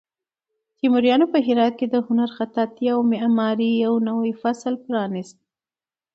[0.77, 5.37] تیموریانو په هرات کې د هنر، خطاطۍ او معمارۍ یو نوی فصل پرانیست.